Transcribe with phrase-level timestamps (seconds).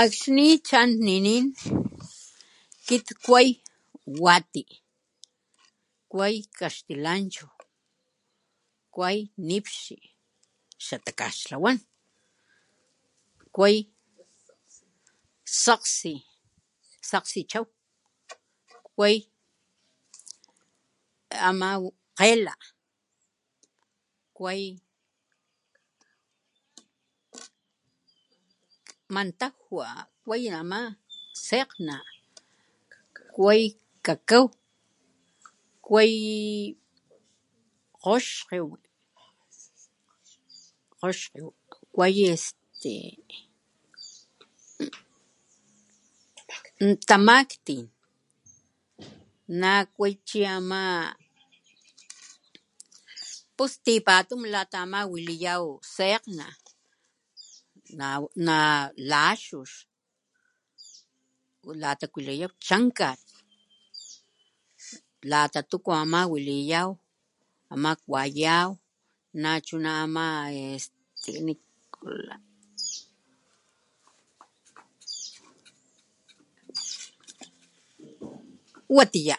[0.00, 1.46] Akxni chan ninin
[2.76, 3.48] akit kuay
[4.22, 4.62] wati
[6.10, 7.44] kuay kaxtilanchu
[8.94, 9.18] kuay
[9.48, 9.96] nipxi
[10.86, 11.78] xatakaxtlawan
[13.54, 13.76] kuay
[15.62, 16.14] sakgsi
[17.10, 17.64] sakgsi chaw
[18.96, 19.16] kuay
[21.48, 21.68] ama
[22.16, 22.54] kgela
[24.38, 24.86] kuay ama
[29.14, 29.88] mantajwa
[30.24, 30.80] kuay ama
[31.46, 31.96] sekgana
[33.34, 33.62] kuay
[34.04, 34.44] jkakaw
[35.86, 36.12] kuay
[38.04, 38.78] kgoxkiwi
[41.00, 41.52] kgoxkiwi
[41.94, 42.92] kuay este
[47.08, 47.86] tamaktin
[49.60, 50.80] nakuy chi ama
[53.56, 55.64] pos tipatun lata ama wi waliyaw
[55.96, 56.46] sekgna
[58.46, 59.70] nalaxux
[61.82, 63.18] lata kualiyaw chankat
[65.30, 66.88] lata tuku ama waliyaw
[67.74, 68.68] ama kuayaw
[69.42, 70.26] nachu ama
[70.68, 72.36] este waliyaw
[78.96, 79.36] watiya.